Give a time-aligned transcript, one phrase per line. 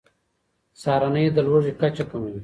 [0.81, 2.37] سهارنۍ د لوږې کچه کموي.